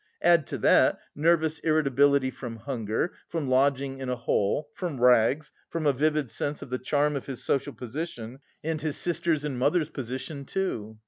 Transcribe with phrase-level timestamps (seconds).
[0.23, 5.85] Add to that, nervous irritability from hunger, from lodging in a hole, from rags, from
[5.85, 9.89] a vivid sense of the charm of his social position and his sister's and mother's
[9.91, 10.97] position too.